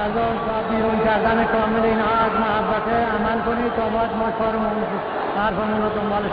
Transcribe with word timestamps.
از 0.00 0.12
بیرون 0.70 1.04
کردن 1.04 1.44
کامل 1.44 1.84
اینها 1.84 2.10
از 2.10 2.32
محبته 2.32 2.90
عمل 2.90 3.44
کنید 3.44 3.72
تا 3.76 3.88
باید 3.88 4.10
ما 4.10 4.30
کارمون 4.30 4.84
حرفمون 5.36 5.82
رو 5.82 5.88
دنبالش 5.88 6.32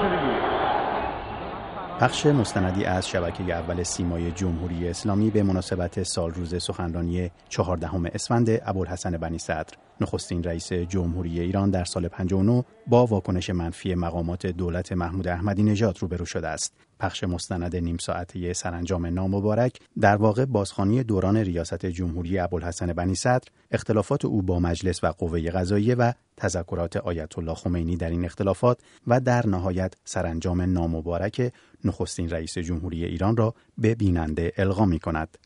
پخش 1.99 2.25
مستندی 2.25 2.85
از 2.85 3.09
شبکه 3.09 3.43
اول 3.43 3.83
سیمای 3.83 4.31
جمهوری 4.31 4.89
اسلامی 4.89 5.29
به 5.29 5.43
مناسبت 5.43 6.03
سال 6.03 6.31
روز 6.31 6.63
سخنرانی 6.63 7.31
چهاردهم 7.49 8.05
اسفند 8.05 8.49
ابوالحسن 8.65 9.17
بنی 9.17 9.37
صدر 9.37 9.73
نخستین 10.01 10.43
رئیس 10.43 10.73
جمهوری 10.73 11.39
ایران 11.39 11.69
در 11.69 11.83
سال 11.83 12.07
59 12.07 12.63
با 12.87 13.05
واکنش 13.05 13.49
منفی 13.49 13.95
مقامات 13.95 14.45
دولت 14.45 14.91
محمود 14.91 15.27
احمدی 15.27 15.63
نژاد 15.63 15.97
روبرو 15.99 16.25
شده 16.25 16.47
است. 16.47 16.86
پخش 16.99 17.23
مستند 17.23 17.75
نیم 17.75 17.97
ساعته 17.97 18.53
سرانجام 18.53 19.05
نامبارک 19.05 19.79
در 20.01 20.15
واقع 20.15 20.45
بازخوانی 20.45 21.03
دوران 21.03 21.37
ریاست 21.37 21.85
جمهوری 21.85 22.39
ابوالحسن 22.39 22.93
بنی 22.93 23.15
صدر، 23.15 23.47
اختلافات 23.71 24.25
او 24.25 24.41
با 24.41 24.59
مجلس 24.59 25.03
و 25.03 25.07
قوه 25.07 25.49
قضاییه 25.51 25.95
و 25.95 26.11
تذکرات 26.37 26.97
آیت 26.97 27.37
الله 27.37 27.53
خمینی 27.53 27.97
در 27.97 28.09
این 28.09 28.25
اختلافات 28.25 28.81
و 29.07 29.19
در 29.19 29.47
نهایت 29.47 29.93
سرانجام 30.05 30.61
نامبارک 30.61 31.53
نخستین 31.85 32.29
رئیس 32.29 32.57
جمهوری 32.57 33.05
ایران 33.05 33.37
را 33.37 33.53
به 33.77 33.95
بیننده 33.95 34.51
القا 34.57 34.85
می 34.85 34.99
کند. 34.99 35.37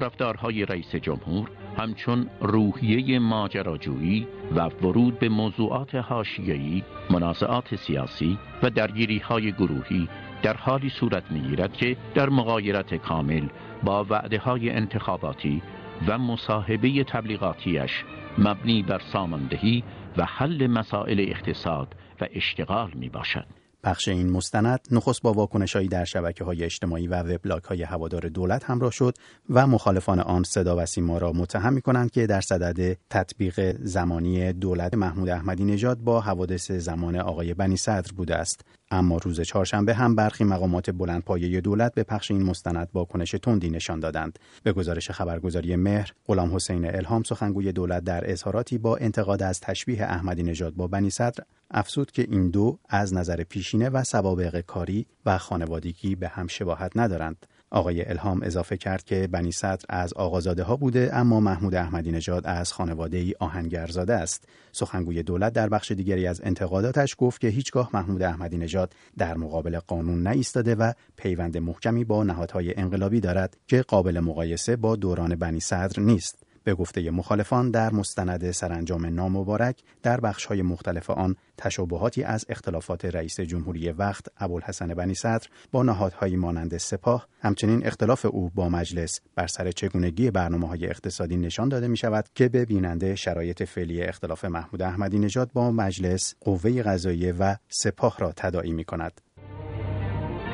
رفتارهای 0.00 0.64
رئیس 0.64 0.94
جمهور 1.02 1.50
همچون 1.76 2.30
روحیه 2.40 3.18
ماجراجویی 3.18 4.26
و 4.56 4.60
ورود 4.60 5.18
به 5.18 5.28
موضوعات 5.28 5.94
حاشیه‌ای، 5.94 6.82
منازعات 7.10 7.64
سیاسی 7.86 8.38
و 8.62 8.70
درگیری‌های 8.70 9.52
گروهی 9.52 10.08
در 10.42 10.56
حالی 10.56 10.90
صورت 10.90 11.30
می‌گیرد 11.30 11.72
که 11.72 11.96
در 12.14 12.28
مغایرت 12.28 12.94
کامل 12.94 13.48
با 13.82 14.04
وعده 14.04 14.38
های 14.38 14.70
انتخاباتی 14.70 15.62
و 16.06 16.18
مصاحبه 16.18 17.04
تبلیغاتیش 17.04 18.04
مبنی 18.38 18.82
بر 18.82 18.98
ساماندهی 18.98 19.84
و 20.16 20.24
حل 20.24 20.66
مسائل 20.66 21.26
اقتصاد 21.28 21.94
و 22.20 22.26
اشتغال 22.34 22.90
می 22.94 23.08
باشد. 23.08 23.59
پخش 23.82 24.08
این 24.08 24.30
مستند 24.30 24.80
نخست 24.90 25.22
با 25.22 25.32
واکنشهایی 25.32 25.88
در 25.88 26.04
شبکه 26.04 26.44
های 26.44 26.64
اجتماعی 26.64 27.08
و 27.08 27.22
وبلاگ 27.22 27.64
های 27.64 27.82
هوادار 27.82 28.28
دولت 28.28 28.64
همراه 28.64 28.92
شد 28.92 29.14
و 29.50 29.66
مخالفان 29.66 30.20
آن 30.20 30.42
صدا 30.42 30.76
و 30.76 30.86
سیما 30.86 31.18
را 31.18 31.32
متهم 31.32 31.72
می 31.72 31.82
کنند 31.82 32.10
که 32.10 32.26
در 32.26 32.40
صدد 32.40 32.96
تطبیق 33.10 33.76
زمانی 33.82 34.52
دولت 34.52 34.94
محمود 34.94 35.28
احمدی 35.28 35.64
نژاد 35.64 35.98
با 35.98 36.20
حوادث 36.20 36.70
زمان 36.70 37.16
آقای 37.16 37.54
بنی 37.54 37.76
صدر 37.76 38.12
بوده 38.16 38.36
است. 38.36 38.64
اما 38.90 39.16
روز 39.16 39.40
چهارشنبه 39.40 39.94
هم 39.94 40.14
برخی 40.14 40.44
مقامات 40.44 40.90
بلندپایه 40.90 41.60
دولت 41.60 41.94
به 41.94 42.02
پخش 42.02 42.30
این 42.30 42.42
مستند 42.42 42.88
واکنش 42.94 43.30
تندی 43.30 43.70
نشان 43.70 44.00
دادند. 44.00 44.38
به 44.62 44.72
گزارش 44.72 45.10
خبرگزاری 45.10 45.76
مهر 45.76 46.12
غلام 46.26 46.54
حسین 46.54 46.94
الهام 46.94 47.22
سخنگوی 47.22 47.72
دولت 47.72 48.04
در 48.04 48.30
اظهاراتی 48.30 48.78
با 48.78 48.96
انتقاد 48.96 49.42
از 49.42 49.60
تشبیه 49.60 50.02
احمدی 50.02 50.42
نژاد 50.42 50.74
با 50.74 50.86
بنی 50.86 51.10
صدر 51.10 51.44
افزود 51.70 52.10
که 52.10 52.22
این 52.22 52.50
دو 52.50 52.78
از 52.88 53.14
نظر 53.14 53.44
پیشینه 53.70 53.88
و 53.88 54.04
سوابق 54.04 54.60
کاری 54.60 55.06
و 55.26 55.38
خانوادگی 55.38 56.14
به 56.14 56.28
هم 56.28 56.46
شباهت 56.46 56.92
ندارند. 56.96 57.46
آقای 57.70 58.08
الهام 58.08 58.42
اضافه 58.42 58.76
کرد 58.76 59.04
که 59.04 59.26
بنی 59.26 59.52
صدر 59.52 59.84
از 59.88 60.12
آقازاده 60.12 60.62
ها 60.62 60.76
بوده 60.76 61.10
اما 61.12 61.40
محمود 61.40 61.74
احمدی 61.74 62.12
نژاد 62.12 62.46
از 62.46 62.72
خانواده 62.72 63.16
ای 63.18 63.34
آهنگرزاده 63.40 64.14
است. 64.14 64.44
سخنگوی 64.72 65.22
دولت 65.22 65.52
در 65.52 65.68
بخش 65.68 65.92
دیگری 65.92 66.26
از 66.26 66.40
انتقاداتش 66.44 67.14
گفت 67.18 67.40
که 67.40 67.48
هیچگاه 67.48 67.90
محمود 67.94 68.22
احمدی 68.22 68.56
نژاد 68.56 68.94
در 69.18 69.36
مقابل 69.36 69.78
قانون 69.78 70.22
نایستاده 70.22 70.74
و 70.74 70.92
پیوند 71.16 71.58
محکمی 71.58 72.04
با 72.04 72.24
نهادهای 72.24 72.78
انقلابی 72.78 73.20
دارد 73.20 73.56
که 73.66 73.82
قابل 73.82 74.20
مقایسه 74.20 74.76
با 74.76 74.96
دوران 74.96 75.34
بنی 75.34 75.60
صدر 75.60 76.02
نیست. 76.02 76.49
به 76.64 76.74
گفته 76.74 77.10
مخالفان 77.10 77.70
در 77.70 77.92
مستند 77.92 78.50
سرانجام 78.50 79.06
نامبارک 79.06 79.76
در 80.02 80.20
های 80.48 80.62
مختلف 80.62 81.10
آن 81.10 81.36
تشابهاتی 81.58 82.22
از 82.22 82.46
اختلافات 82.48 83.04
رئیس 83.04 83.40
جمهوری 83.40 83.90
وقت 83.90 84.26
ابوالحسن 84.38 84.94
بنی 84.94 85.14
صدر 85.14 85.48
با 85.72 85.82
نهادهایی 85.82 86.36
مانند 86.36 86.76
سپاه 86.76 87.26
همچنین 87.42 87.86
اختلاف 87.86 88.26
او 88.30 88.50
با 88.54 88.68
مجلس 88.68 89.20
بر 89.34 89.46
سر 89.46 89.70
چگونگی 89.70 90.30
برنامه 90.30 90.68
های 90.68 90.86
اقتصادی 90.86 91.36
نشان 91.36 91.68
داده 91.68 91.88
می 91.88 91.96
شود 91.96 92.28
که 92.34 92.48
به 92.48 92.64
بیننده 92.64 93.14
شرایط 93.14 93.62
فعلی 93.62 94.02
اختلاف 94.02 94.44
محمود 94.44 94.82
احمدی 94.82 95.18
نژاد 95.18 95.52
با 95.52 95.70
مجلس 95.70 96.34
قوه 96.40 96.82
قضاییه 96.82 97.32
و 97.32 97.56
سپاه 97.68 98.16
را 98.18 98.32
تداعی 98.32 98.72
می 98.72 98.84
کند 98.84 99.20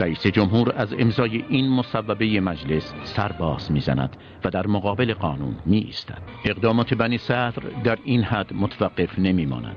رئیس 0.01 0.27
جمهور 0.27 0.73
از 0.77 0.95
امضای 0.99 1.45
این 1.49 1.69
مصوبه 1.69 2.41
مجلس 2.41 2.95
سرباز 3.05 3.73
می‌زند 3.73 4.17
و 4.45 4.51
در 4.51 4.67
مقابل 4.67 5.15
قانون 5.15 5.57
می 5.67 5.79
ایستد. 5.79 6.23
اقدامات 6.45 6.95
بنی 6.95 7.19
صدر 7.19 7.63
در 7.85 7.99
این 8.05 8.23
حد 8.23 8.55
متوقف 8.55 9.19
نمی 9.19 9.47
ماند. 9.47 9.77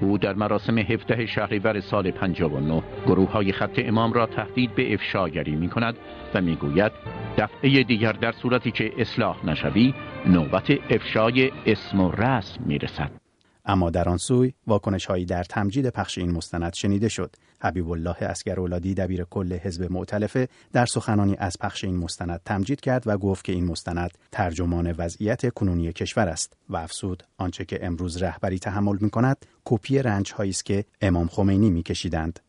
او 0.00 0.18
در 0.18 0.34
مراسم 0.34 0.78
17 0.78 1.26
شهریور 1.26 1.80
سال 1.80 2.10
59 2.10 2.82
گروه 3.06 3.32
های 3.32 3.52
خط 3.52 3.78
امام 3.78 4.12
را 4.12 4.26
تهدید 4.26 4.74
به 4.74 4.94
افشاگری 4.94 5.56
می 5.56 5.68
کند 5.68 5.96
و 6.34 6.40
می 6.40 6.56
گوید 6.56 6.92
دفعه 7.38 7.82
دیگر 7.82 8.12
در 8.12 8.32
صورتی 8.32 8.70
که 8.70 8.92
اصلاح 8.98 9.46
نشوی 9.46 9.94
نوبت 10.26 10.70
افشای 10.90 11.52
اسم 11.66 12.00
و 12.00 12.10
رسم 12.10 12.64
می 12.66 12.78
رسد. 12.78 13.25
اما 13.66 13.90
در 13.90 14.08
آن 14.08 14.16
سوی 14.16 14.52
واکنش 14.66 15.06
هایی 15.06 15.24
در 15.24 15.44
تمجید 15.44 15.90
پخش 15.90 16.18
این 16.18 16.30
مستند 16.30 16.74
شنیده 16.74 17.08
شد. 17.08 17.36
حبیب 17.60 17.90
الله 17.90 18.16
اولادی 18.46 18.94
دبیر 18.94 19.24
کل 19.24 19.52
حزب 19.52 19.92
معتلفه 19.92 20.48
در 20.72 20.86
سخنانی 20.86 21.36
از 21.38 21.56
پخش 21.60 21.84
این 21.84 21.96
مستند 21.96 22.40
تمجید 22.44 22.80
کرد 22.80 23.02
و 23.06 23.18
گفت 23.18 23.44
که 23.44 23.52
این 23.52 23.64
مستند 23.64 24.10
ترجمان 24.32 24.94
وضعیت 24.98 25.54
کنونی 25.54 25.92
کشور 25.92 26.28
است 26.28 26.56
و 26.68 26.76
افسود 26.76 27.22
آنچه 27.38 27.64
که 27.64 27.86
امروز 27.86 28.22
رهبری 28.22 28.58
تحمل 28.58 28.96
می 29.00 29.10
کند 29.10 29.36
کپی 29.64 29.98
رنج 29.98 30.32
هایی 30.32 30.50
است 30.50 30.64
که 30.64 30.84
امام 31.00 31.26
خمینی 31.26 31.70
می 31.70 31.82
کشیدند 31.82 32.40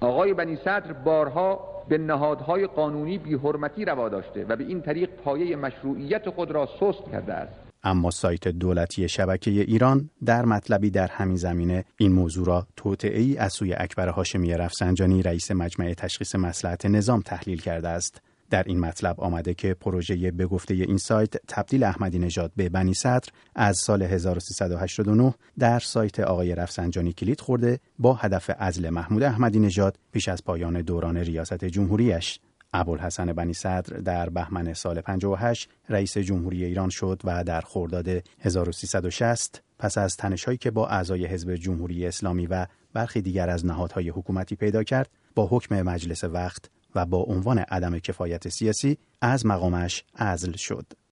آقای 0.00 0.34
بنی 0.34 0.56
صدر 0.56 0.92
بارها 0.92 1.76
به 1.88 1.98
نهادهای 1.98 2.66
قانونی 2.66 3.18
بیحرمتی 3.18 3.84
روا 3.84 4.08
داشته 4.08 4.46
و 4.48 4.56
به 4.56 4.64
این 4.64 4.82
طریق 4.82 5.10
پایه 5.10 5.56
مشروعیت 5.56 6.30
خود 6.30 6.50
را 6.50 6.68
سست 6.80 7.10
کرده 7.12 7.32
است. 7.32 7.66
اما 7.86 8.10
سایت 8.10 8.48
دولتی 8.48 9.08
شبکه 9.08 9.50
ایران 9.50 10.10
در 10.24 10.44
مطلبی 10.44 10.90
در 10.90 11.06
همین 11.06 11.36
زمینه 11.36 11.84
این 11.96 12.12
موضوع 12.12 12.46
را 12.46 12.66
توطعه 12.76 13.20
ای 13.20 13.36
از 13.36 13.52
سوی 13.52 13.74
اکبر 13.74 14.08
هاشمی 14.08 14.52
رفسنجانی 14.52 15.22
رئیس 15.22 15.50
مجمع 15.50 15.94
تشخیص 15.94 16.34
مسلحت 16.34 16.86
نظام 16.86 17.20
تحلیل 17.20 17.60
کرده 17.60 17.88
است. 17.88 18.20
در 18.50 18.62
این 18.66 18.80
مطلب 18.80 19.20
آمده 19.20 19.54
که 19.54 19.74
پروژه 19.74 20.30
به 20.30 20.46
گفته 20.46 20.74
این 20.74 20.96
سایت 20.96 21.36
تبدیل 21.48 21.84
احمدی 21.84 22.18
نژاد 22.18 22.52
به 22.56 22.68
بنی 22.68 22.94
صدر 22.94 23.28
از 23.54 23.78
سال 23.78 24.02
1389 24.02 25.34
در 25.58 25.78
سایت 25.78 26.20
آقای 26.20 26.54
رفسنجانی 26.54 27.12
کلید 27.12 27.40
خورده 27.40 27.80
با 27.98 28.14
هدف 28.14 28.50
ازل 28.58 28.90
محمود 28.90 29.22
احمدی 29.22 29.58
نژاد 29.58 29.98
پیش 30.12 30.28
از 30.28 30.44
پایان 30.44 30.82
دوران 30.82 31.16
ریاست 31.16 31.64
جمهوریش. 31.64 32.40
ابوالحسن 32.72 33.32
بنی 33.32 33.52
صدر 33.52 33.96
در 33.96 34.28
بهمن 34.28 34.74
سال 34.74 35.00
58 35.00 35.68
رئیس 35.88 36.18
جمهوری 36.18 36.64
ایران 36.64 36.88
شد 36.88 37.20
و 37.24 37.44
در 37.44 37.60
خرداد 37.60 38.08
1360 38.40 39.62
پس 39.78 39.98
از 39.98 40.16
تنشهایی 40.16 40.58
که 40.58 40.70
با 40.70 40.88
اعضای 40.88 41.26
حزب 41.26 41.54
جمهوری 41.54 42.06
اسلامی 42.06 42.46
و 42.46 42.66
برخی 42.92 43.22
دیگر 43.22 43.50
از 43.50 43.66
نهادهای 43.66 44.08
حکومتی 44.08 44.56
پیدا 44.56 44.82
کرد 44.82 45.10
با 45.34 45.46
حکم 45.50 45.82
مجلس 45.82 46.24
وقت 46.24 46.70
و 46.94 47.06
با 47.06 47.18
عنوان 47.18 47.58
عدم 47.58 47.98
کفایت 47.98 48.48
سیاسی 48.48 48.98
از 49.20 49.46
مقامش 49.46 50.04
عزل 50.18 50.52
شد. 50.52 50.86